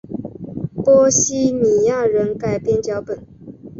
[0.83, 3.23] 波希米亚人改编脚本。